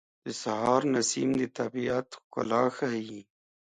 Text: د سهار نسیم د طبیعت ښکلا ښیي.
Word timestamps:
د 0.25 0.27
سهار 0.41 0.81
نسیم 0.93 1.29
د 1.39 1.41
طبیعت 1.59 2.07
ښکلا 2.17 2.63
ښیي. 2.77 3.21